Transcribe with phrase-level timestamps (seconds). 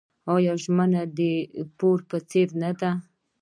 [0.35, 1.19] آیا ژمنه د
[1.77, 2.91] پور په څیر نه ده؟